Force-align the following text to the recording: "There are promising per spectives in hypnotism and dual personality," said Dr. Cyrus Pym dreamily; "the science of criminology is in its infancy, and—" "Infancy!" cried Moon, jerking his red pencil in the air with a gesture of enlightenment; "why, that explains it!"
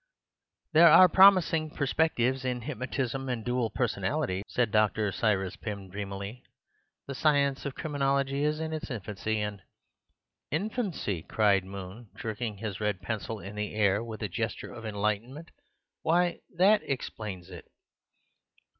"There 0.73 0.87
are 0.89 1.07
promising 1.07 1.69
per 1.69 1.85
spectives 1.85 2.43
in 2.43 2.61
hypnotism 2.61 3.29
and 3.29 3.45
dual 3.45 3.69
personality," 3.69 4.41
said 4.47 4.71
Dr. 4.71 5.11
Cyrus 5.11 5.55
Pym 5.57 5.91
dreamily; 5.91 6.43
"the 7.05 7.13
science 7.13 7.67
of 7.67 7.75
criminology 7.75 8.43
is 8.43 8.59
in 8.59 8.73
its 8.73 8.89
infancy, 8.89 9.39
and—" 9.41 9.61
"Infancy!" 10.49 11.21
cried 11.21 11.65
Moon, 11.65 12.09
jerking 12.17 12.57
his 12.57 12.79
red 12.81 13.03
pencil 13.03 13.39
in 13.39 13.53
the 13.53 13.75
air 13.75 14.03
with 14.03 14.23
a 14.23 14.27
gesture 14.27 14.73
of 14.73 14.87
enlightenment; 14.87 15.51
"why, 16.01 16.39
that 16.55 16.81
explains 16.81 17.51
it!" 17.51 17.65